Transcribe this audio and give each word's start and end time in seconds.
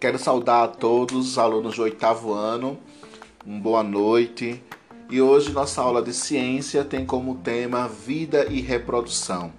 Quero 0.00 0.16
saudar 0.16 0.62
a 0.62 0.68
todos 0.68 1.30
os 1.30 1.38
alunos 1.38 1.74
do 1.74 1.82
oitavo 1.82 2.32
ano, 2.32 2.78
uma 3.44 3.58
boa 3.58 3.82
noite. 3.82 4.62
E 5.10 5.20
hoje 5.20 5.50
nossa 5.50 5.82
aula 5.82 6.00
de 6.00 6.12
ciência 6.12 6.84
tem 6.84 7.04
como 7.04 7.38
tema 7.38 7.88
vida 7.88 8.46
e 8.48 8.60
reprodução. 8.60 9.52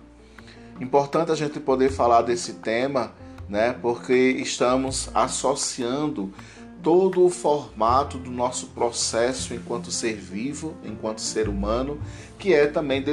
Importante 0.80 1.30
a 1.30 1.36
gente 1.36 1.60
poder 1.60 1.92
falar 1.92 2.22
desse 2.22 2.54
tema, 2.54 3.12
né? 3.50 3.74
Porque 3.82 4.14
estamos 4.14 5.10
associando 5.14 6.34
todo 6.82 7.26
o 7.26 7.30
formato 7.30 8.18
do 8.18 8.32
nosso 8.32 8.68
processo 8.68 9.54
enquanto 9.54 9.92
ser 9.92 10.16
vivo, 10.16 10.74
enquanto 10.86 11.20
ser 11.20 11.50
humano, 11.50 12.00
que 12.38 12.54
é 12.54 12.66
também 12.66 13.04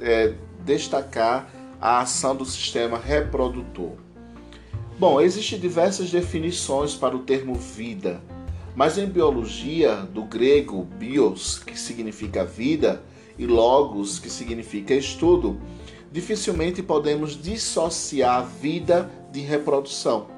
é, 0.00 0.34
destacar 0.64 1.48
a 1.80 2.00
ação 2.00 2.34
do 2.34 2.44
sistema 2.44 2.98
reprodutor. 2.98 3.92
Bom, 4.96 5.20
existem 5.20 5.58
diversas 5.58 6.10
definições 6.10 6.94
para 6.94 7.16
o 7.16 7.20
termo 7.20 7.54
vida, 7.54 8.22
mas 8.76 8.96
em 8.96 9.06
biologia, 9.06 9.96
do 9.96 10.22
grego 10.22 10.84
bios, 10.84 11.58
que 11.58 11.76
significa 11.76 12.44
vida, 12.44 13.02
e 13.36 13.44
logos, 13.44 14.20
que 14.20 14.30
significa 14.30 14.94
estudo, 14.94 15.60
dificilmente 16.12 16.80
podemos 16.80 17.40
dissociar 17.40 18.46
vida 18.46 19.10
de 19.32 19.40
reprodução. 19.40 20.28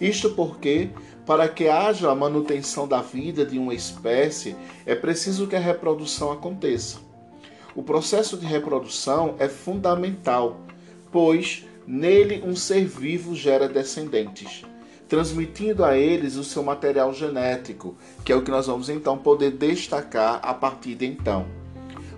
Isto 0.00 0.30
porque, 0.30 0.90
para 1.26 1.48
que 1.48 1.66
haja 1.66 2.12
a 2.12 2.14
manutenção 2.14 2.86
da 2.86 3.02
vida 3.02 3.44
de 3.44 3.58
uma 3.58 3.74
espécie, 3.74 4.54
é 4.86 4.94
preciso 4.94 5.48
que 5.48 5.56
a 5.56 5.60
reprodução 5.60 6.30
aconteça. 6.30 6.98
O 7.74 7.82
processo 7.82 8.36
de 8.36 8.46
reprodução 8.46 9.34
é 9.40 9.48
fundamental 9.48 10.60
pois 11.12 11.64
nele 11.90 12.40
um 12.46 12.54
ser 12.54 12.84
vivo 12.84 13.34
gera 13.34 13.68
descendentes, 13.68 14.64
transmitindo 15.08 15.84
a 15.84 15.96
eles 15.96 16.36
o 16.36 16.44
seu 16.44 16.62
material 16.62 17.12
genético, 17.12 17.96
que 18.24 18.30
é 18.30 18.36
o 18.36 18.42
que 18.42 18.50
nós 18.50 18.68
vamos 18.68 18.88
então 18.88 19.18
poder 19.18 19.50
destacar 19.50 20.38
a 20.40 20.54
partir 20.54 20.94
de 20.94 21.04
então. 21.04 21.46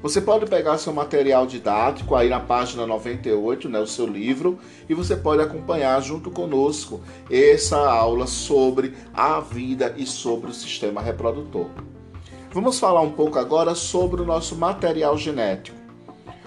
Você 0.02 0.20
pode 0.20 0.44
pegar 0.44 0.76
seu 0.76 0.92
material 0.92 1.46
didático 1.46 2.14
aí 2.14 2.28
na 2.28 2.38
página 2.38 2.86
98, 2.86 3.68
né, 3.70 3.78
o 3.78 3.86
seu 3.86 4.06
livro, 4.06 4.58
e 4.90 4.94
você 4.94 5.16
pode 5.16 5.40
acompanhar 5.40 6.02
junto 6.02 6.30
conosco 6.30 7.00
essa 7.30 7.78
aula 7.78 8.26
sobre 8.26 8.92
a 9.14 9.40
vida 9.40 9.94
e 9.96 10.04
sobre 10.04 10.50
o 10.50 10.54
sistema 10.54 11.00
reprodutor. 11.00 11.70
Vamos 12.50 12.78
falar 12.78 13.00
um 13.00 13.12
pouco 13.12 13.38
agora 13.38 13.74
sobre 13.74 14.20
o 14.20 14.26
nosso 14.26 14.54
material 14.54 15.16
genético. 15.16 15.81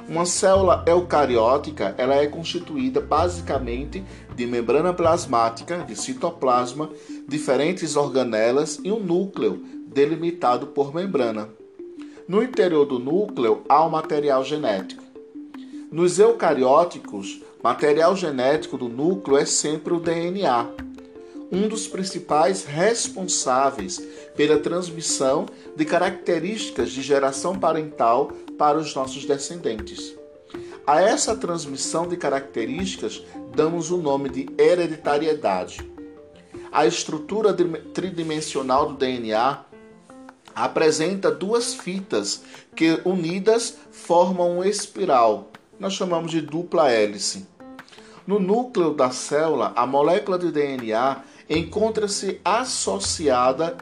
Uma 0.08 0.26
célula 0.26 0.84
eucariótica 0.88 1.96
ela 1.98 2.16
é 2.16 2.28
constituída 2.28 3.02
basicamente 3.02 4.04
de 4.36 4.46
membrana 4.46 4.94
plasmática, 4.94 5.80
de 5.80 5.96
citoplasma, 5.96 6.92
diferentes 7.28 7.96
organelas 7.96 8.80
e 8.84 8.92
um 8.92 9.00
núcleo 9.00 9.64
delimitado 9.88 10.68
por 10.68 10.94
membrana. 10.94 11.50
No 12.28 12.44
interior 12.44 12.86
do 12.86 13.00
núcleo 13.00 13.64
há 13.68 13.84
o 13.84 13.90
material 13.90 14.44
genético. 14.44 15.04
Nos 15.92 16.20
eucarióticos, 16.20 17.42
material 17.64 18.16
genético 18.16 18.78
do 18.78 18.88
núcleo 18.88 19.38
é 19.38 19.46
sempre 19.46 19.94
o 19.94 20.00
DNA, 20.00 20.68
um 21.52 21.68
dos 21.68 21.88
principais 21.88 22.66
responsáveis 22.66 24.02
pela 24.36 24.60
transmissão 24.60 25.46
de 25.76 25.86
características 25.86 26.92
de 26.92 27.02
geração 27.02 27.58
parental 27.58 28.32
para 28.58 28.78
os 28.78 28.94
nossos 28.94 29.26
descendentes. 29.26 30.16
A 30.86 31.02
essa 31.02 31.36
transmissão 31.36 32.08
de 32.08 32.16
características 32.16 33.24
damos 33.56 33.90
o 33.90 33.98
nome 33.98 34.30
de 34.30 34.50
hereditariedade. 34.58 35.90
A 36.72 36.86
estrutura 36.86 37.56
tridimensional 37.94 38.90
do 38.90 38.98
DNA 38.98 39.66
apresenta 40.54 41.32
duas 41.32 41.74
fitas 41.74 42.44
que 42.76 43.02
unidas 43.04 43.78
formam 43.92 44.58
uma 44.58 44.68
espiral. 44.68 45.50
Nós 45.80 45.94
chamamos 45.94 46.32
de 46.32 46.42
dupla 46.42 46.92
hélice. 46.92 47.48
No 48.28 48.40
núcleo 48.40 48.94
da 48.94 49.12
célula, 49.12 49.74
a 49.76 49.86
molécula 49.86 50.38
de 50.38 50.52
DNA 50.52 51.24
encontra-se 51.50 52.40
associada 52.44 53.78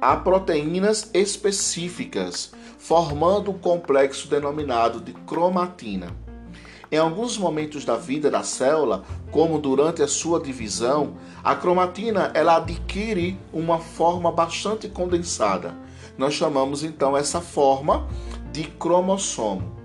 a 0.00 0.16
proteínas 0.16 1.10
específicas, 1.12 2.52
formando 2.78 3.50
um 3.50 3.58
complexo 3.58 4.28
denominado 4.28 5.00
de 5.00 5.12
cromatina. 5.12 6.16
Em 6.90 6.96
alguns 6.96 7.38
momentos 7.38 7.84
da 7.84 7.96
vida 7.96 8.30
da 8.30 8.42
célula, 8.42 9.04
como 9.30 9.58
durante 9.58 10.02
a 10.02 10.08
sua 10.08 10.40
divisão, 10.40 11.14
a 11.44 11.54
cromatina 11.54 12.32
ela 12.34 12.56
adquire 12.56 13.38
uma 13.52 13.78
forma 13.78 14.32
bastante 14.32 14.88
condensada. 14.88 15.76
Nós 16.18 16.34
chamamos 16.34 16.82
então 16.82 17.16
essa 17.16 17.40
forma 17.40 18.08
de 18.50 18.64
cromossomo. 18.64 19.78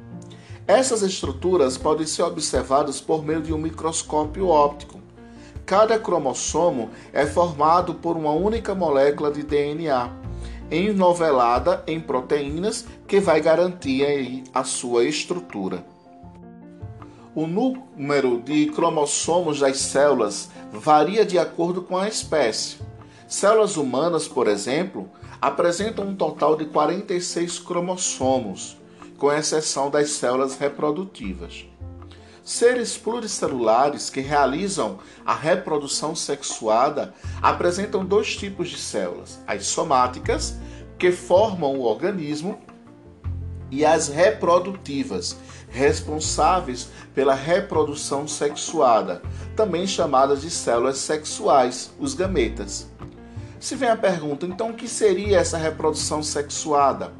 Essas 0.65 1.03
estruturas 1.03 1.77
podem 1.77 2.07
ser 2.07 2.23
observadas 2.23 2.99
por 2.99 3.23
meio 3.23 3.41
de 3.41 3.53
um 3.53 3.57
microscópio 3.57 4.47
óptico. 4.47 4.99
Cada 5.65 5.97
cromossomo 5.97 6.91
é 7.11 7.25
formado 7.25 7.95
por 7.95 8.15
uma 8.15 8.31
única 8.31 8.75
molécula 8.75 9.31
de 9.31 9.41
DNA, 9.41 10.11
enovelada 10.69 11.83
em 11.87 11.99
proteínas 11.99 12.85
que 13.07 13.19
vai 13.19 13.41
garantir 13.41 14.43
a 14.53 14.63
sua 14.63 15.05
estrutura. 15.05 15.83
O 17.33 17.47
número 17.47 18.39
de 18.41 18.67
cromossomos 18.67 19.59
das 19.59 19.77
células 19.77 20.51
varia 20.71 21.25
de 21.25 21.39
acordo 21.39 21.81
com 21.81 21.97
a 21.97 22.07
espécie. 22.07 22.77
Células 23.27 23.75
humanas, 23.75 24.27
por 24.27 24.47
exemplo, 24.47 25.09
apresentam 25.41 26.05
um 26.05 26.15
total 26.15 26.55
de 26.55 26.65
46 26.65 27.57
cromossomos, 27.59 28.77
com 29.17 29.33
exceção 29.33 29.89
das 29.89 30.11
células 30.11 30.57
reprodutivas. 30.57 31.65
Seres 32.45 32.95
pluricelulares 32.95 34.07
que 34.07 34.21
realizam 34.21 34.99
a 35.25 35.33
reprodução 35.33 36.15
sexuada 36.15 37.11
apresentam 37.41 38.05
dois 38.05 38.37
tipos 38.37 38.69
de 38.69 38.77
células: 38.77 39.39
as 39.47 39.65
somáticas, 39.65 40.55
que 40.99 41.11
formam 41.11 41.79
o 41.79 41.81
organismo, 41.81 42.59
e 43.71 43.83
as 43.83 44.09
reprodutivas, 44.09 45.35
responsáveis 45.69 46.87
pela 47.15 47.33
reprodução 47.33 48.27
sexuada, 48.27 49.23
também 49.55 49.87
chamadas 49.87 50.43
de 50.43 50.51
células 50.51 50.99
sexuais, 50.99 51.95
os 51.99 52.13
gametas. 52.13 52.87
Se 53.59 53.75
vem 53.75 53.89
a 53.89 53.97
pergunta, 53.97 54.45
então 54.45 54.69
o 54.69 54.75
que 54.75 54.87
seria 54.87 55.39
essa 55.39 55.57
reprodução 55.57 56.21
sexuada? 56.21 57.11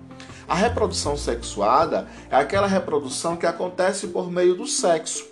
A 0.48 0.54
reprodução 0.54 1.18
sexuada 1.18 2.08
é 2.30 2.36
aquela 2.36 2.68
reprodução 2.68 3.36
que 3.36 3.46
acontece 3.46 4.08
por 4.08 4.32
meio 4.32 4.56
do 4.56 4.68
sexo, 4.68 5.26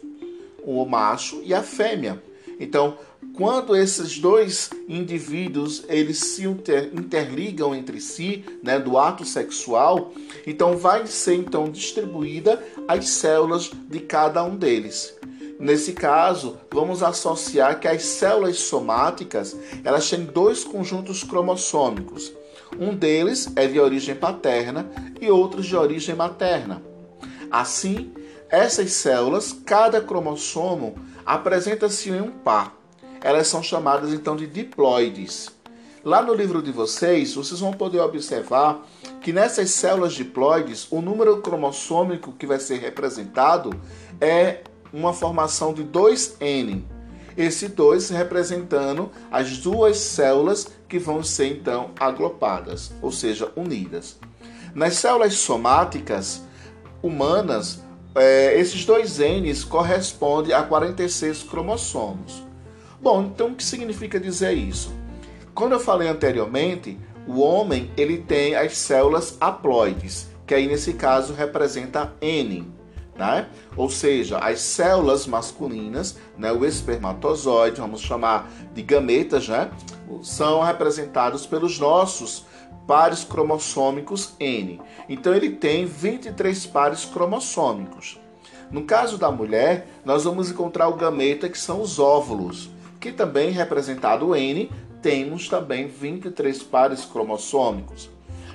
o 0.64 0.86
macho 0.86 1.42
e 1.44 1.54
a 1.54 1.62
fêmea. 1.62 2.22
Então, 2.60 2.98
quando 3.36 3.76
esses 3.76 4.20
dois 4.20 4.70
indivíduos 4.88 5.84
eles 5.88 6.20
se 6.20 6.44
interligam 6.46 7.74
entre 7.76 8.00
si, 8.00 8.44
né, 8.62 8.80
do 8.80 8.98
ato 8.98 9.26
sexual, 9.26 10.12
então 10.46 10.78
vai 10.78 11.06
ser 11.08 11.36
então 11.36 11.70
distribuída 11.70 12.64
as 12.88 13.10
células 13.10 13.72
de 13.90 14.00
cada 14.00 14.44
um 14.44 14.56
deles. 14.56 15.14
Nesse 15.60 15.94
caso, 15.94 16.58
vamos 16.72 17.02
associar 17.02 17.80
que 17.80 17.88
as 17.88 18.04
células 18.04 18.58
somáticas 18.58 19.56
elas 19.84 20.10
têm 20.10 20.26
dois 20.26 20.64
conjuntos 20.64 21.24
cromossômicos. 21.24 22.34
Um 22.80 22.96
deles 22.96 23.52
é 23.56 23.68
de 23.68 23.80
origem 23.80 24.16
paterna 24.16 24.90
e 25.22 25.30
outros 25.30 25.66
de 25.66 25.76
origem 25.76 26.16
materna. 26.16 26.82
Assim, 27.52 28.12
essas 28.50 28.92
células, 28.92 29.56
cada 29.66 30.02
cromossomo 30.02 30.96
apresenta-se 31.26 32.10
em 32.10 32.22
um 32.22 32.32
par. 32.32 32.76
Elas 33.22 33.48
são 33.48 33.64
chamadas 33.64 34.12
então 34.14 34.36
de 34.36 34.48
diploides. 34.48 35.52
Lá 36.04 36.22
no 36.22 36.34
livro 36.34 36.62
de 36.62 36.72
vocês, 36.72 37.34
vocês 37.34 37.62
vão 37.62 37.72
poder 37.72 38.02
observar 38.02 38.86
que 39.22 39.32
nessas 39.32 39.70
células 39.70 40.14
diploides, 40.14 40.86
o 40.92 41.02
número 41.02 41.42
cromossômico 41.42 42.34
que 42.34 42.46
vai 42.46 42.60
ser 42.60 42.80
representado 42.80 43.70
é 44.20 44.62
uma 44.92 45.14
formação 45.14 45.74
de 45.74 45.84
2N. 45.84 46.84
Esse 47.38 47.70
2 47.70 48.10
representando 48.10 49.10
as 49.32 49.58
duas 49.58 49.98
células 49.98 50.68
que 50.94 51.00
vão 51.00 51.24
ser 51.24 51.48
então 51.48 51.90
agrupadas, 52.00 52.92
ou 53.02 53.12
seja, 53.12 53.52
unidas. 53.56 54.20
Nas 54.76 54.94
células 54.94 55.34
somáticas 55.34 56.44
humanas, 57.02 57.82
é, 58.14 58.60
esses 58.60 58.86
dois 58.86 59.18
N's 59.18 59.64
correspondem 59.64 60.54
a 60.54 60.62
46 60.62 61.42
cromossomos. 61.42 62.46
Bom, 63.02 63.24
então 63.24 63.48
o 63.48 63.56
que 63.56 63.64
significa 63.64 64.20
dizer 64.20 64.54
isso? 64.54 64.94
Quando 65.56 65.72
eu 65.72 65.80
falei 65.80 66.08
anteriormente, 66.08 66.96
o 67.28 67.40
homem 67.40 67.90
ele 67.98 68.20
tem 68.20 68.54
as 68.54 68.78
células 68.78 69.36
haploides, 69.42 70.28
que 70.46 70.54
aí 70.54 70.68
nesse 70.68 70.94
caso 70.94 71.34
representa 71.34 72.14
N, 72.22 72.72
né? 73.16 73.48
Ou 73.76 73.90
seja, 73.90 74.38
as 74.40 74.60
células 74.60 75.28
masculinas, 75.28 76.18
né, 76.38 76.52
o 76.52 76.66
espermatozoide, 76.66 77.82
vamos 77.82 78.02
chamar 78.02 78.50
de 78.74 78.82
gametas, 78.82 79.48
né, 79.48 79.70
são 80.22 80.62
representados 80.62 81.46
pelos 81.46 81.80
nossos 81.80 82.46
pares 82.88 83.24
cromossômicos 83.24 84.34
N. 84.40 84.82
Então 85.08 85.34
ele 85.34 85.52
tem 85.52 85.86
23 85.86 86.66
pares 86.66 87.06
cromossômicos. 87.06 88.20
No 88.72 88.84
caso 88.84 89.18
da 89.18 89.32
mulher, 89.32 89.88
nós 90.04 90.24
vamos 90.24 90.50
encontrar 90.50 90.88
o 90.88 90.96
gameta 90.96 91.48
que 91.48 91.58
são 91.58 91.82
os 91.82 92.00
óvulos, 92.00 92.70
que 93.00 93.12
também 93.12 93.52
representado 93.52 94.36
N, 94.36 94.72
temos 95.02 95.48
também 95.48 95.88
23 95.88 96.64
pares 96.64 97.06
cromossômicos. 97.06 98.10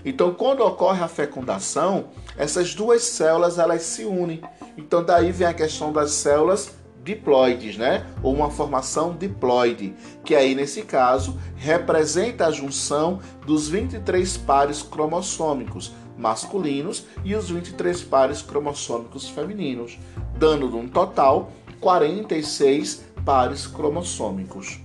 Então, 0.05 0.35
quando 0.35 0.65
ocorre 0.65 1.03
a 1.03 1.09
fecundação, 1.09 2.07
essas 2.37 2.75
duas 2.75 3.03
células 3.03 3.59
elas 3.59 3.83
se 3.83 4.05
unem. 4.05 4.41
Então, 4.77 5.05
daí 5.05 5.33
vem 5.33 5.47
a 5.47 5.55
questão 5.55 5.93
das 5.93 6.13
células 6.13 6.73
diploides, 7.03 7.77
né? 7.77 8.07
Ou 8.23 8.35
uma 8.35 8.51
formação 8.51 9.17
diploide, 9.17 9.95
que 10.25 10.35
aí 10.35 10.55
nesse 10.55 10.83
caso 10.83 11.39
representa 11.57 12.47
a 12.47 12.51
junção 12.51 13.21
dos 13.47 13.69
23 13.69 14.37
pares 14.39 14.83
cromossômicos 14.83 15.93
masculinos 16.19 17.07
e 17.25 17.35
os 17.35 17.49
23 17.49 18.03
pares 18.03 18.43
cromossômicos 18.43 19.29
femininos, 19.29 19.97
dando 20.37 20.77
um 20.77 20.89
total 20.89 21.53
46 21.81 23.05
pares 23.25 23.67
cromossômicos. 23.67 24.81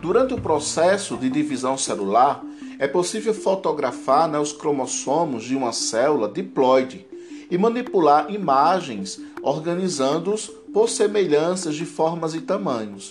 Durante 0.00 0.32
o 0.32 0.40
processo 0.40 1.16
de 1.16 1.28
divisão 1.28 1.76
celular, 1.76 2.42
é 2.78 2.86
possível 2.86 3.34
fotografar 3.34 4.28
né, 4.28 4.38
os 4.38 4.52
cromossomos 4.52 5.44
de 5.44 5.56
uma 5.56 5.72
célula 5.72 6.28
diploide 6.28 7.04
e 7.50 7.58
manipular 7.58 8.30
imagens 8.32 9.20
organizando-os 9.42 10.46
por 10.72 10.88
semelhanças 10.88 11.74
de 11.74 11.84
formas 11.84 12.34
e 12.34 12.40
tamanhos. 12.40 13.10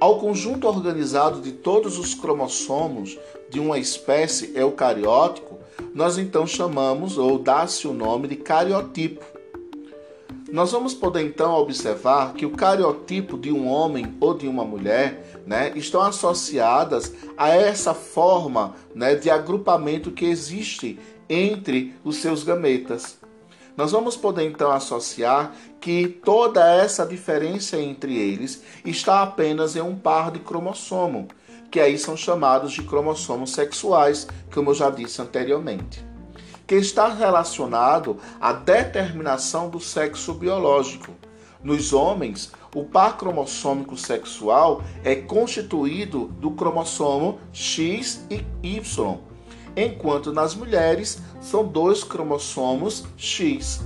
Ao 0.00 0.18
conjunto 0.18 0.66
organizado 0.66 1.40
de 1.40 1.52
todos 1.52 1.98
os 1.98 2.14
cromossomos 2.14 3.18
de 3.50 3.58
uma 3.58 3.78
espécie 3.78 4.52
eucariótico, 4.54 5.58
nós 5.94 6.18
então 6.18 6.46
chamamos 6.46 7.18
ou 7.18 7.38
dá-se 7.38 7.86
o 7.88 7.92
nome 7.92 8.28
de 8.28 8.36
cariotipo. 8.36 9.24
Nós 10.52 10.72
vamos 10.72 10.94
poder 10.94 11.22
então 11.22 11.54
observar 11.54 12.34
que 12.34 12.44
o 12.44 12.50
cariotipo 12.50 13.38
de 13.38 13.52
um 13.52 13.68
homem 13.68 14.16
ou 14.20 14.34
de 14.34 14.48
uma 14.48 14.64
mulher 14.64 15.40
né, 15.46 15.72
estão 15.76 16.02
associadas 16.02 17.14
a 17.36 17.50
essa 17.50 17.94
forma 17.94 18.74
né, 18.92 19.14
de 19.14 19.30
agrupamento 19.30 20.10
que 20.10 20.24
existe 20.24 20.98
entre 21.28 21.94
os 22.02 22.16
seus 22.16 22.42
gametas. 22.42 23.16
Nós 23.76 23.92
vamos 23.92 24.16
poder 24.16 24.44
então 24.44 24.72
associar 24.72 25.54
que 25.80 26.08
toda 26.08 26.68
essa 26.74 27.06
diferença 27.06 27.78
entre 27.80 28.16
eles 28.18 28.60
está 28.84 29.22
apenas 29.22 29.76
em 29.76 29.80
um 29.80 29.94
par 29.94 30.32
de 30.32 30.40
cromossomo, 30.40 31.28
que 31.70 31.78
aí 31.78 31.96
são 31.96 32.16
chamados 32.16 32.72
de 32.72 32.82
cromossomos 32.82 33.52
sexuais, 33.52 34.26
como 34.52 34.70
eu 34.70 34.74
já 34.74 34.90
disse 34.90 35.22
anteriormente 35.22 36.09
que 36.70 36.76
está 36.76 37.08
relacionado 37.08 38.16
à 38.40 38.52
determinação 38.52 39.68
do 39.68 39.80
sexo 39.80 40.32
biológico. 40.32 41.12
Nos 41.64 41.92
homens, 41.92 42.52
o 42.72 42.84
par 42.84 43.16
cromossômico 43.16 43.96
sexual 43.96 44.80
é 45.02 45.16
constituído 45.16 46.28
do 46.38 46.52
cromossomo 46.52 47.40
X 47.52 48.24
e 48.30 48.46
Y, 48.62 49.18
enquanto 49.76 50.32
nas 50.32 50.54
mulheres 50.54 51.20
são 51.40 51.66
dois 51.66 52.04
cromossomos 52.04 53.04
X. 53.16 53.84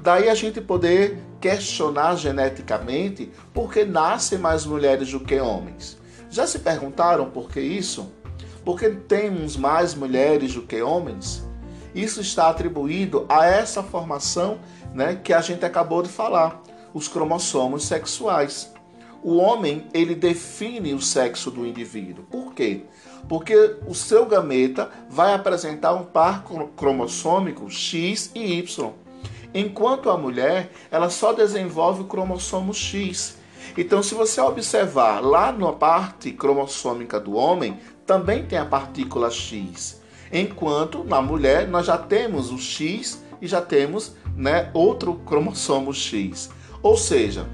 Daí 0.00 0.30
a 0.30 0.34
gente 0.34 0.58
poder 0.62 1.22
questionar 1.38 2.16
geneticamente 2.16 3.30
por 3.52 3.70
que 3.70 3.84
nascem 3.84 4.38
mais 4.38 4.64
mulheres 4.64 5.12
do 5.12 5.20
que 5.20 5.38
homens. 5.38 5.98
Já 6.30 6.46
se 6.46 6.60
perguntaram 6.60 7.28
por 7.28 7.50
que 7.50 7.60
isso? 7.60 8.10
Porque 8.64 8.88
temos 8.88 9.54
mais 9.54 9.94
mulheres 9.94 10.54
do 10.54 10.62
que 10.62 10.80
homens? 10.80 11.44
Isso 11.96 12.20
está 12.20 12.50
atribuído 12.50 13.24
a 13.26 13.46
essa 13.46 13.82
formação 13.82 14.58
né, 14.92 15.18
que 15.24 15.32
a 15.32 15.40
gente 15.40 15.64
acabou 15.64 16.02
de 16.02 16.10
falar, 16.10 16.62
os 16.92 17.08
cromossomos 17.08 17.86
sexuais. 17.86 18.70
O 19.22 19.36
homem 19.36 19.86
ele 19.94 20.14
define 20.14 20.92
o 20.92 21.00
sexo 21.00 21.50
do 21.50 21.66
indivíduo. 21.66 22.22
Por 22.30 22.52
quê? 22.52 22.82
Porque 23.26 23.78
o 23.86 23.94
seu 23.94 24.26
gameta 24.26 24.90
vai 25.08 25.32
apresentar 25.32 25.94
um 25.94 26.04
par 26.04 26.44
cromossômico 26.76 27.70
X 27.70 28.30
e 28.34 28.58
Y, 28.58 28.92
enquanto 29.54 30.10
a 30.10 30.18
mulher 30.18 30.70
ela 30.90 31.08
só 31.08 31.32
desenvolve 31.32 32.02
o 32.02 32.06
cromossomo 32.06 32.74
X. 32.74 33.38
Então, 33.76 34.02
se 34.02 34.14
você 34.14 34.38
observar 34.42 35.20
lá 35.20 35.50
na 35.50 35.72
parte 35.72 36.30
cromossômica 36.30 37.18
do 37.18 37.36
homem, 37.36 37.80
também 38.04 38.44
tem 38.44 38.58
a 38.58 38.66
partícula 38.66 39.30
X. 39.30 40.04
Enquanto 40.32 41.04
na 41.04 41.22
mulher 41.22 41.68
nós 41.68 41.86
já 41.86 41.96
temos 41.98 42.50
o 42.50 42.58
X 42.58 43.22
e 43.40 43.46
já 43.46 43.60
temos 43.60 44.16
né, 44.36 44.68
outro 44.74 45.14
cromossomo 45.26 45.94
X. 45.94 46.50
Ou 46.82 46.96
seja, 46.96 47.46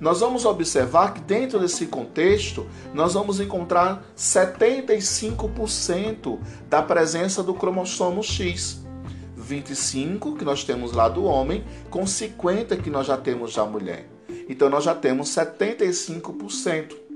nós 0.00 0.20
vamos 0.20 0.44
observar 0.46 1.14
que 1.14 1.20
dentro 1.20 1.60
desse 1.60 1.86
contexto 1.86 2.66
nós 2.94 3.14
vamos 3.14 3.40
encontrar 3.40 4.04
75% 4.16 6.38
da 6.68 6.80
presença 6.82 7.42
do 7.42 7.52
cromossomo 7.52 8.22
X. 8.22 8.78
25 9.36 10.36
que 10.36 10.44
nós 10.44 10.62
temos 10.64 10.92
lá 10.92 11.08
do 11.08 11.24
homem, 11.24 11.64
com 11.90 12.06
50 12.06 12.76
que 12.76 12.88
nós 12.88 13.06
já 13.06 13.16
temos 13.16 13.54
da 13.54 13.64
mulher. 13.64 14.08
Então 14.48 14.70
nós 14.70 14.84
já 14.84 14.94
temos 14.94 15.30
75%. 15.30 17.09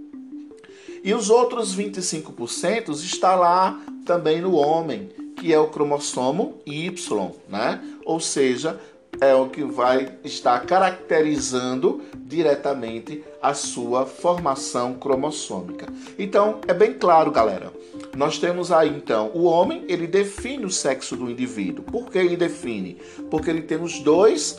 E 1.04 1.12
os 1.12 1.28
outros 1.28 1.76
25% 1.76 2.88
está 2.94 3.34
lá 3.34 3.78
também 4.06 4.40
no 4.40 4.54
homem, 4.54 5.10
que 5.36 5.52
é 5.52 5.58
o 5.58 5.68
cromossomo 5.68 6.54
Y, 6.64 7.30
né? 7.46 7.78
Ou 8.06 8.18
seja, 8.18 8.80
é 9.20 9.34
o 9.34 9.50
que 9.50 9.62
vai 9.62 10.16
estar 10.24 10.64
caracterizando 10.64 12.00
diretamente 12.16 13.22
a 13.42 13.52
sua 13.52 14.06
formação 14.06 14.94
cromossômica. 14.94 15.86
Então, 16.18 16.60
é 16.66 16.72
bem 16.72 16.94
claro, 16.94 17.30
galera. 17.30 17.70
Nós 18.16 18.38
temos 18.38 18.72
aí 18.72 18.88
então 18.88 19.30
o 19.34 19.44
homem, 19.44 19.84
ele 19.88 20.06
define 20.06 20.64
o 20.64 20.70
sexo 20.70 21.14
do 21.16 21.30
indivíduo. 21.30 21.84
Por 21.84 22.10
que 22.10 22.16
ele 22.16 22.36
define? 22.36 22.96
Porque 23.30 23.50
ele 23.50 23.60
tem 23.60 23.78
os 23.78 24.00
dois 24.00 24.58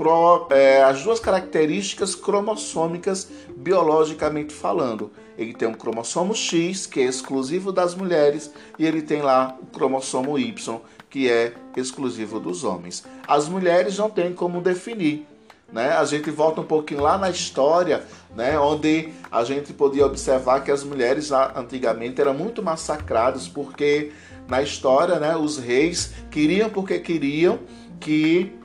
pro, 0.00 0.46
é, 0.48 0.82
as 0.82 1.02
duas 1.02 1.20
características 1.20 2.14
cromossômicas 2.14 3.28
biologicamente 3.54 4.54
falando. 4.54 5.12
Ele 5.36 5.52
tem 5.52 5.68
um 5.68 5.74
cromossomo 5.74 6.34
X, 6.34 6.86
que 6.86 7.00
é 7.00 7.04
exclusivo 7.04 7.70
das 7.70 7.94
mulheres, 7.94 8.50
e 8.78 8.86
ele 8.86 9.02
tem 9.02 9.20
lá 9.20 9.58
o 9.60 9.66
cromossomo 9.66 10.38
Y, 10.38 10.80
que 11.10 11.28
é 11.28 11.52
exclusivo 11.76 12.40
dos 12.40 12.64
homens. 12.64 13.04
As 13.28 13.46
mulheres 13.46 13.98
não 13.98 14.08
têm 14.08 14.32
como 14.32 14.62
definir. 14.62 15.26
Né? 15.70 15.92
A 15.92 16.04
gente 16.06 16.30
volta 16.30 16.62
um 16.62 16.66
pouquinho 16.66 17.02
lá 17.02 17.18
na 17.18 17.28
história, 17.28 18.02
né? 18.34 18.58
onde 18.58 19.10
a 19.30 19.44
gente 19.44 19.74
podia 19.74 20.06
observar 20.06 20.64
que 20.64 20.70
as 20.70 20.82
mulheres 20.82 21.30
antigamente 21.30 22.22
eram 22.22 22.32
muito 22.32 22.62
massacradas, 22.62 23.46
porque 23.46 24.12
na 24.48 24.62
história 24.62 25.16
né, 25.20 25.36
os 25.36 25.58
reis 25.58 26.14
queriam 26.30 26.70
porque 26.70 26.98
queriam 26.98 27.58
que 28.00 28.58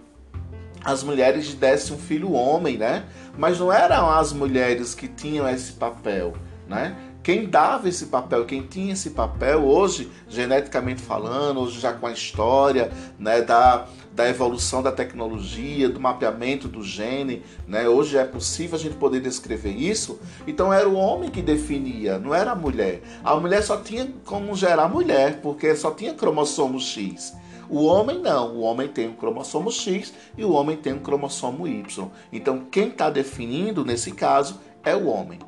as 0.85 1.03
mulheres 1.03 1.55
dessem 1.55 1.95
um 1.95 1.99
filho 1.99 2.31
homem, 2.31 2.77
né? 2.77 3.05
Mas 3.35 3.59
não 3.59 3.73
eram 3.73 4.09
as 4.09 4.31
mulheres 4.31 4.93
que 4.93 5.07
tinham 5.07 5.49
esse 5.49 5.73
papel, 5.73 6.35
né? 6.67 6.95
Quem 7.23 7.49
dava 7.49 7.89
esse 7.89 8.05
papel, 8.05 8.45
quem 8.45 8.61
tinha 8.61 8.93
esse 8.93 9.09
papel, 9.09 9.65
hoje, 9.65 10.11
geneticamente 10.29 11.01
falando, 11.01 11.59
hoje 11.59 11.79
já 11.79 11.91
com 11.91 12.05
a 12.05 12.11
história 12.11 12.91
né, 13.17 13.41
da, 13.41 13.87
da 14.15 14.29
evolução 14.29 14.81
da 14.81 14.93
tecnologia, 14.93 15.89
do 15.89 15.99
mapeamento 15.99 16.69
do 16.69 16.81
gene, 16.81 17.43
né, 17.67 17.87
hoje 17.87 18.17
é 18.17 18.23
possível 18.23 18.77
a 18.77 18.79
gente 18.79 18.95
poder 18.95 19.19
descrever 19.19 19.71
isso. 19.71 20.19
Então 20.47 20.71
era 20.71 20.87
o 20.87 20.95
homem 20.95 21.29
que 21.29 21.41
definia, 21.41 22.17
não 22.17 22.33
era 22.33 22.51
a 22.51 22.55
mulher. 22.55 23.01
A 23.23 23.35
mulher 23.35 23.61
só 23.61 23.77
tinha 23.77 24.07
como 24.23 24.55
gerar 24.55 24.87
mulher, 24.87 25.41
porque 25.41 25.75
só 25.75 25.91
tinha 25.91 26.13
cromossomo 26.13 26.79
X. 26.79 27.35
O 27.69 27.83
homem 27.83 28.19
não, 28.19 28.55
o 28.55 28.61
homem 28.61 28.87
tem 28.87 29.09
um 29.09 29.15
cromossomo 29.15 29.71
X 29.71 30.13
e 30.37 30.45
o 30.45 30.51
homem 30.51 30.77
tem 30.77 30.93
um 30.93 30.99
cromossomo 30.99 31.67
Y. 31.67 32.09
Então, 32.31 32.59
quem 32.71 32.89
está 32.89 33.09
definindo 33.09 33.83
nesse 33.83 34.11
caso 34.11 34.61
é 34.83 34.95
o 34.95 35.07
homem. 35.07 35.39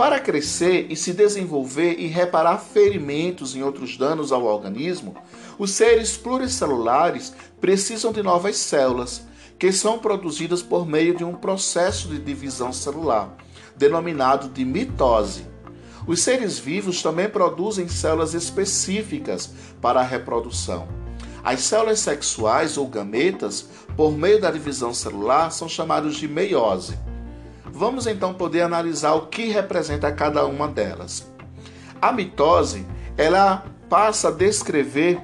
Para 0.00 0.18
crescer 0.18 0.86
e 0.88 0.96
se 0.96 1.12
desenvolver 1.12 1.96
e 1.98 2.06
reparar 2.06 2.56
ferimentos 2.56 3.54
e 3.54 3.62
outros 3.62 3.98
danos 3.98 4.32
ao 4.32 4.46
organismo, 4.46 5.14
os 5.58 5.72
seres 5.72 6.16
pluricelulares 6.16 7.34
precisam 7.60 8.10
de 8.10 8.22
novas 8.22 8.56
células, 8.56 9.22
que 9.58 9.70
são 9.70 9.98
produzidas 9.98 10.62
por 10.62 10.86
meio 10.86 11.14
de 11.14 11.22
um 11.22 11.34
processo 11.34 12.08
de 12.08 12.18
divisão 12.18 12.72
celular, 12.72 13.36
denominado 13.76 14.48
de 14.48 14.64
mitose. 14.64 15.46
Os 16.06 16.22
seres 16.22 16.58
vivos 16.58 17.02
também 17.02 17.28
produzem 17.28 17.86
células 17.86 18.32
específicas 18.32 19.50
para 19.82 20.00
a 20.00 20.04
reprodução. 20.04 20.88
As 21.44 21.60
células 21.60 22.00
sexuais 22.00 22.78
ou 22.78 22.88
gametas, 22.88 23.68
por 23.94 24.12
meio 24.12 24.40
da 24.40 24.50
divisão 24.50 24.94
celular, 24.94 25.52
são 25.52 25.68
chamados 25.68 26.16
de 26.16 26.26
meiose. 26.26 27.09
Vamos 27.80 28.06
então 28.06 28.34
poder 28.34 28.60
analisar 28.60 29.14
o 29.14 29.28
que 29.28 29.48
representa 29.48 30.12
cada 30.12 30.44
uma 30.44 30.68
delas. 30.68 31.26
A 31.98 32.12
mitose, 32.12 32.86
ela 33.16 33.64
passa 33.88 34.28
a 34.28 34.30
descrever 34.30 35.18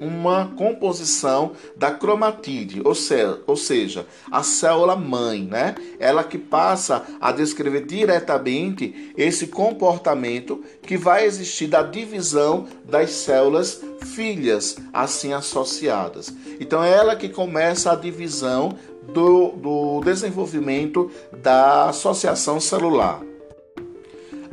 uma 0.00 0.52
composição 0.56 1.52
da 1.76 1.90
cromatide, 1.90 2.80
ou 2.84 2.94
seja, 2.94 3.40
ou 3.46 3.56
seja, 3.56 4.06
a 4.30 4.42
célula 4.42 4.96
mãe, 4.96 5.42
né? 5.42 5.74
Ela 5.98 6.24
que 6.24 6.38
passa 6.38 7.04
a 7.20 7.32
descrever 7.32 7.84
diretamente 7.84 9.12
esse 9.16 9.48
comportamento 9.48 10.62
que 10.82 10.96
vai 10.96 11.24
existir 11.24 11.66
da 11.66 11.82
divisão 11.82 12.66
das 12.84 13.10
células 13.10 13.82
filhas, 14.14 14.76
assim 14.92 15.32
associadas. 15.32 16.32
Então, 16.60 16.82
é 16.82 16.92
ela 16.92 17.16
que 17.16 17.28
começa 17.28 17.92
a 17.92 17.96
divisão 17.96 18.76
do, 19.12 19.52
do 19.52 20.00
desenvolvimento 20.04 21.10
da 21.42 21.88
associação 21.88 22.60
celular. 22.60 23.27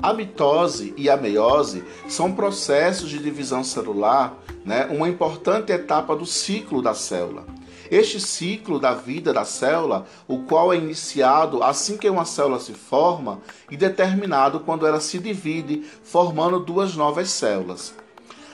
A 0.02 0.14
mitose 0.14 0.94
e 0.98 1.10
a 1.10 1.18
meiose 1.18 1.84
são 2.08 2.32
processos 2.32 3.10
de 3.10 3.20
divisão 3.20 3.64
celular, 3.64 4.38
né, 4.64 4.88
uma 4.92 5.10
importante 5.10 5.72
etapa 5.72 6.16
do 6.16 6.26
ciclo 6.26 6.82
da 6.82 6.94
célula. 6.94 7.46
Este 7.90 8.20
ciclo 8.20 8.80
da 8.80 8.94
vida 8.94 9.32
da 9.32 9.46
célula, 9.46 10.06
o 10.28 10.40
qual 10.40 10.74
é 10.74 10.78
iniciado 10.78 11.62
assim 11.62 11.98
que 11.98 12.10
uma 12.10 12.26
célula 12.26 12.60
se 12.60 12.74
forma 12.74 13.42
e 13.70 13.78
determinado 13.78 14.60
quando 14.60 14.88
ela 14.88 15.00
se 15.00 15.20
divide, 15.20 15.84
formando 16.04 16.60
duas 16.60 16.96
novas 16.96 17.30
células. 17.30 17.94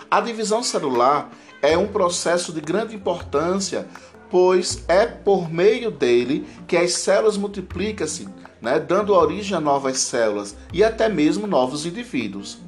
A 0.10 0.20
divisão 0.20 0.62
celular 0.62 1.32
é 1.62 1.78
um 1.78 1.88
processo 1.88 2.52
de 2.52 2.60
grande 2.60 2.96
importância, 2.96 3.88
pois 4.30 4.84
é 4.88 5.06
por 5.06 5.50
meio 5.50 5.90
dele 5.92 6.46
que 6.68 6.76
as 6.76 6.94
células 6.94 7.38
multiplicam-se 7.38 8.28
né, 8.62 8.80
dando 8.80 9.13
origem 9.13 9.58
a 9.58 9.60
novas 9.60 10.00
células 10.00 10.56
e 10.72 10.84
até 10.84 11.10
mesmo 11.10 11.48
novos 11.48 11.86
indivíduos. 11.86 12.60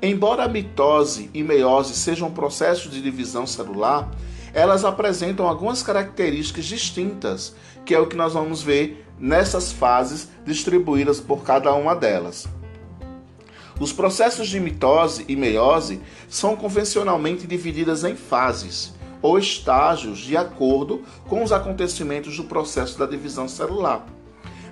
Embora 0.00 0.44
a 0.44 0.48
mitose 0.48 1.30
e 1.32 1.42
meiose 1.42 1.94
sejam 1.94 2.30
processos 2.30 2.90
de 2.90 3.00
divisão 3.00 3.46
celular, 3.46 4.10
elas 4.52 4.84
apresentam 4.84 5.46
algumas 5.46 5.82
características 5.82 6.64
distintas, 6.64 7.54
que 7.84 7.94
é 7.94 7.98
o 7.98 8.06
que 8.06 8.16
nós 8.16 8.32
vamos 8.32 8.62
ver 8.62 9.06
nessas 9.18 9.72
fases 9.72 10.28
distribuídas 10.44 11.20
por 11.20 11.42
cada 11.42 11.74
uma 11.74 11.94
delas. 11.94 12.46
Os 13.78 13.92
processos 13.92 14.48
de 14.48 14.58
mitose 14.58 15.24
e 15.28 15.36
meiose 15.36 16.00
são 16.28 16.56
convencionalmente 16.56 17.46
divididos 17.46 18.04
em 18.04 18.16
fases 18.16 18.94
ou 19.20 19.38
estágios 19.38 20.18
de 20.18 20.36
acordo 20.36 21.02
com 21.28 21.42
os 21.42 21.52
acontecimentos 21.52 22.36
do 22.36 22.44
processo 22.44 22.98
da 22.98 23.04
divisão 23.06 23.48
celular. 23.48 24.06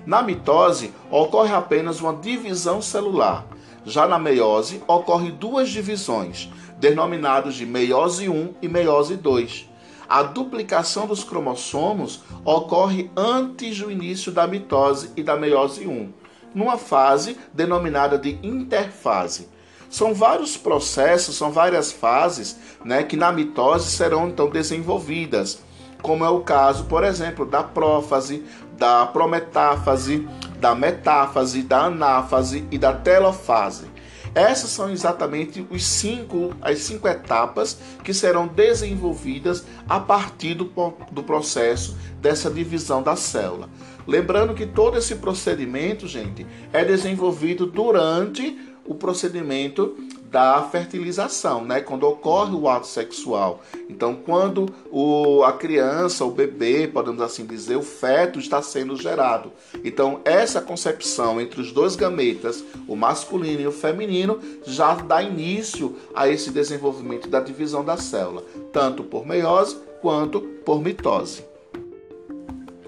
Na 0.05 0.21
mitose, 0.21 0.93
ocorre 1.09 1.53
apenas 1.53 1.99
uma 1.99 2.13
divisão 2.13 2.81
celular. 2.81 3.45
Já 3.83 4.07
na 4.07 4.19
meiose, 4.19 4.83
ocorre 4.87 5.31
duas 5.31 5.69
divisões, 5.69 6.49
denominadas 6.77 7.55
de 7.55 7.65
meiose 7.65 8.29
1 8.29 8.55
e 8.61 8.67
meiose 8.67 9.15
2. 9.15 9.69
A 10.07 10.21
duplicação 10.21 11.07
dos 11.07 11.23
cromossomos 11.23 12.21
ocorre 12.43 13.09
antes 13.15 13.79
do 13.79 13.91
início 13.91 14.31
da 14.31 14.45
mitose 14.45 15.11
e 15.15 15.23
da 15.23 15.35
meiose 15.35 15.87
1, 15.87 16.13
numa 16.53 16.77
fase 16.77 17.37
denominada 17.51 18.17
de 18.17 18.37
interfase. 18.43 19.49
São 19.89 20.13
vários 20.13 20.55
processos, 20.55 21.35
são 21.35 21.51
várias 21.51 21.91
fases 21.91 22.59
né, 22.83 23.01
que 23.01 23.17
na 23.17 23.31
mitose 23.31 23.89
serão 23.89 24.27
então 24.27 24.49
desenvolvidas 24.49 25.63
como 26.05 26.23
é 26.23 26.29
o 26.29 26.41
caso, 26.41 26.85
por 26.85 27.03
exemplo, 27.03 27.47
da 27.47 27.63
prófase, 27.63 28.43
da 28.77 29.05
prometáfase, 29.05 30.27
da 30.59 30.75
metáfase, 30.75 31.61
da 31.61 31.85
anáfase 31.85 32.65
e 32.71 32.77
da 32.77 32.93
telofase. 32.93 33.95
Essas 34.33 34.69
são 34.71 34.89
exatamente 34.89 35.65
os 35.69 35.85
cinco, 35.85 36.53
as 36.61 36.79
cinco 36.79 37.07
etapas 37.07 37.77
que 38.03 38.13
serão 38.13 38.47
desenvolvidas 38.47 39.65
a 39.87 39.97
partir 39.97 40.55
do, 40.55 40.69
do 41.09 41.23
processo 41.23 41.95
dessa 42.19 42.51
divisão 42.51 43.01
da 43.01 43.15
célula. 43.15 43.69
Lembrando 44.05 44.53
que 44.53 44.65
todo 44.65 44.97
esse 44.97 45.15
procedimento, 45.15 46.05
gente, 46.05 46.45
é 46.73 46.83
desenvolvido 46.83 47.65
durante 47.65 48.59
o 48.85 48.93
procedimento 48.93 49.95
da 50.35 50.61
fertilização, 50.63 51.63
né? 51.63 51.79
Quando 51.79 52.03
ocorre 52.05 52.53
o 52.53 52.67
ato 52.67 52.87
sexual. 52.87 53.63
Então, 53.89 54.13
quando 54.13 54.65
o, 54.91 55.45
a 55.45 55.53
criança, 55.53 56.25
o 56.25 56.31
bebê, 56.31 56.89
podemos 56.89 57.21
assim 57.21 57.45
dizer, 57.45 57.77
o 57.77 57.81
feto 57.81 58.37
está 58.37 58.61
sendo 58.61 58.97
gerado. 58.97 59.49
Então, 59.81 60.19
essa 60.25 60.59
concepção 60.59 61.39
entre 61.39 61.61
os 61.61 61.71
dois 61.71 61.95
gametas, 61.95 62.65
o 62.85 62.97
masculino 62.97 63.61
e 63.61 63.67
o 63.67 63.71
feminino, 63.71 64.37
já 64.65 64.95
dá 64.95 65.23
início 65.23 65.95
a 66.13 66.27
esse 66.27 66.51
desenvolvimento 66.51 67.29
da 67.29 67.39
divisão 67.39 67.85
da 67.85 67.95
célula, 67.95 68.43
tanto 68.73 69.05
por 69.05 69.25
meiose 69.25 69.77
quanto 70.01 70.41
por 70.65 70.81
mitose. 70.81 71.45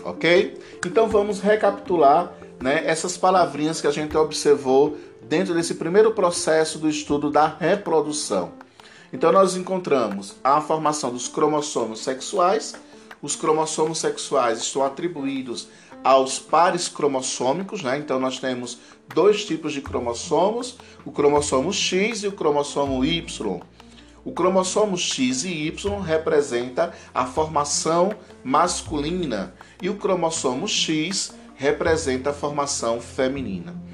Ok? 0.04 0.58
Então, 0.86 1.08
vamos 1.08 1.40
recapitular 1.40 2.37
né, 2.62 2.84
essas 2.86 3.18
palavrinhas 3.18 3.80
que 3.80 3.88
a 3.88 3.92
gente 3.92 4.16
observou 4.18 4.98
dentro 5.22 5.54
desse 5.54 5.76
primeiro 5.76 6.12
processo 6.12 6.80
do 6.80 6.90
estudo 6.90 7.30
da 7.30 7.48
reprodução. 7.48 8.52
Então, 9.12 9.32
nós 9.32 9.56
encontramos 9.56 10.36
a 10.44 10.60
formação 10.60 11.12
dos 11.12 11.28
cromossomos 11.28 12.04
sexuais. 12.04 12.76
Os 13.22 13.36
cromossomos 13.36 14.00
sexuais 14.00 14.60
estão 14.60 14.84
atribuídos 14.84 15.70
aos 16.04 16.40
pares 16.40 16.88
cromossômicos, 16.88 17.82
né? 17.82 17.98
Então, 17.98 18.20
nós 18.20 18.40
temos 18.40 18.78
dois 19.14 19.46
tipos 19.46 19.72
de 19.72 19.82
cromossomos: 19.82 20.78
o 21.06 21.12
cromossomo 21.12 21.72
X 21.72 22.24
e 22.24 22.28
o 22.28 22.34
cromossomo 22.34 23.04
Y. 23.06 23.62
O 24.26 24.34
cromossomo 24.34 24.98
X 24.98 25.46
e 25.46 25.68
Y 25.68 26.02
representa 26.02 26.94
a 27.14 27.26
formação 27.26 28.14
masculina 28.44 29.54
e 29.82 29.90
o 29.90 29.96
cromossomo 29.96 30.68
X 30.68 31.34
representa 31.58 32.30
a 32.30 32.34
formação 32.34 33.02
feminina 33.02 33.88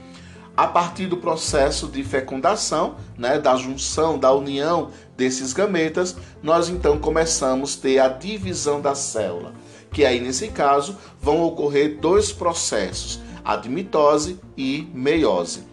a 0.55 0.67
partir 0.67 1.07
do 1.07 1.17
processo 1.17 1.87
de 1.87 2.03
fecundação, 2.03 2.95
né, 3.17 3.39
da 3.39 3.55
junção, 3.55 4.19
da 4.19 4.31
união 4.31 4.91
desses 5.17 5.51
gametas, 5.51 6.15
nós 6.43 6.69
então 6.69 6.99
começamos 6.99 7.75
a 7.75 7.81
ter 7.81 7.99
a 7.99 8.07
divisão 8.07 8.79
da 8.79 8.93
célula, 8.93 9.53
que 9.91 10.05
aí 10.05 10.19
nesse 10.19 10.49
caso 10.49 10.95
vão 11.19 11.41
ocorrer 11.41 11.97
dois 11.99 12.31
processos, 12.31 13.19
a 13.43 13.57
mitose 13.67 14.39
e 14.55 14.87
meiose. 14.93 15.63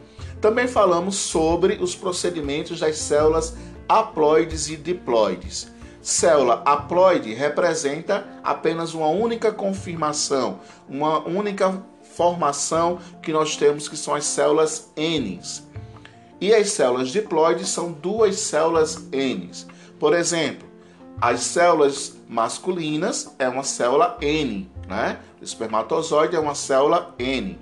Também 0.41 0.67
falamos 0.67 1.17
sobre 1.17 1.75
os 1.75 1.95
procedimentos 1.95 2.81
das 2.81 2.97
células 2.97 3.55
haploides 3.87 4.71
e 4.71 4.77
diploides. 4.77 5.71
Célula 6.03 6.63
haploide 6.65 7.35
representa 7.35 8.27
apenas 8.43 8.95
uma 8.95 9.09
única 9.09 9.53
confirmação, 9.53 10.61
uma 10.89 11.19
única 11.21 11.83
formação 12.15 12.99
que 13.23 13.33
nós 13.33 13.57
temos 13.57 13.89
que 13.89 13.97
são 13.97 14.15
as 14.15 14.25
células 14.25 14.91
N. 14.97 15.41
E 16.41 16.55
as 16.55 16.71
células 16.71 17.11
diploides 17.11 17.69
são 17.69 17.93
duas 17.93 18.37
células 18.37 19.07
N. 19.13 19.51
Por 19.99 20.15
exemplo, 20.15 20.67
as 21.21 21.41
células 21.41 22.17
masculinas 22.27 23.35
é 23.39 23.47
uma 23.47 23.63
célula 23.63 24.17
N, 24.23 24.71
né? 24.89 25.19
O 25.41 25.45
espermatozoide 25.45 26.35
é 26.35 26.41
uma 26.41 26.55
célula 26.55 27.15
N. 27.19 27.59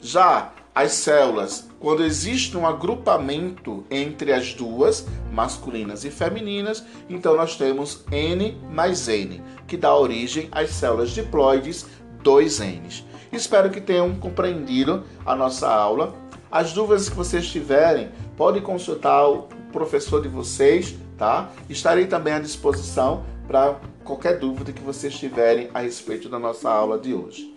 Já 0.00 0.52
as 0.74 0.92
células, 0.92 1.67
quando 1.80 2.04
existe 2.04 2.56
um 2.56 2.66
agrupamento 2.66 3.84
entre 3.90 4.32
as 4.32 4.52
duas, 4.52 5.06
masculinas 5.32 6.04
e 6.04 6.10
femininas, 6.10 6.84
então 7.08 7.36
nós 7.36 7.56
temos 7.56 8.04
N 8.10 8.56
mais 8.70 9.08
N, 9.08 9.42
que 9.66 9.76
dá 9.76 9.94
origem 9.94 10.48
às 10.50 10.70
células 10.70 11.10
diploides 11.10 11.86
2N. 12.22 13.04
Espero 13.32 13.70
que 13.70 13.80
tenham 13.80 14.14
compreendido 14.14 15.04
a 15.24 15.36
nossa 15.36 15.68
aula. 15.68 16.14
As 16.50 16.72
dúvidas 16.72 17.08
que 17.08 17.16
vocês 17.16 17.46
tiverem, 17.48 18.08
podem 18.36 18.62
consultar 18.62 19.28
o 19.28 19.48
professor 19.72 20.22
de 20.22 20.28
vocês, 20.28 20.96
tá? 21.16 21.50
Estarei 21.68 22.06
também 22.06 22.32
à 22.32 22.38
disposição 22.38 23.24
para 23.46 23.78
qualquer 24.02 24.38
dúvida 24.38 24.72
que 24.72 24.82
vocês 24.82 25.14
tiverem 25.14 25.68
a 25.74 25.80
respeito 25.80 26.28
da 26.28 26.38
nossa 26.38 26.70
aula 26.70 26.98
de 26.98 27.12
hoje. 27.12 27.54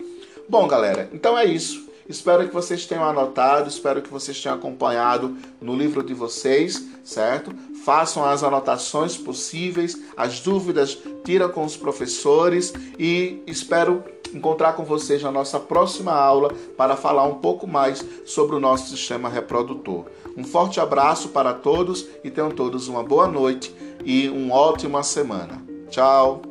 Bom, 0.50 0.68
galera, 0.68 1.10
então 1.14 1.38
é 1.38 1.46
isso. 1.46 1.90
Espero 2.08 2.48
que 2.48 2.54
vocês 2.54 2.86
tenham 2.86 3.04
anotado, 3.04 3.70
espero 3.70 4.02
que 4.02 4.10
vocês 4.10 4.42
tenham 4.42 4.58
acompanhado 4.58 5.38
no 5.62 5.76
livro 5.76 6.04
de 6.04 6.14
vocês, 6.14 6.84
certo? 7.04 7.54
Façam 7.84 8.24
as 8.24 8.44
anotações 8.44 9.18
possíveis, 9.18 9.98
as 10.16 10.40
dúvidas 10.40 10.98
tira 11.24 11.48
com 11.48 11.64
os 11.64 11.78
professores 11.78 12.74
e 12.98 13.42
espero 13.48 14.04
encontrar 14.34 14.74
com 14.74 14.84
vocês 14.84 15.22
na 15.22 15.32
nossa 15.32 15.60
próxima 15.60 16.14
aula 16.14 16.54
para 16.78 16.96
falar 16.96 17.26
um 17.26 17.36
pouco 17.36 17.68
mais 17.68 18.06
sobre 18.26 18.56
o 18.56 18.60
nosso 18.60 18.90
sistema 18.90 19.30
reprodutor. 19.30 20.06
Um 20.38 20.44
forte 20.44 20.80
abraço 20.80 21.30
para 21.30 21.54
todos 21.54 22.08
e 22.24 22.30
tenham 22.30 22.52
todos 22.52 22.88
uma 22.88 23.04
boa 23.04 23.28
noite 23.28 23.74
e 24.06 24.30
uma 24.30 24.56
ótima 24.56 25.04
semana. 25.04 25.62
Tchau! 25.90 26.51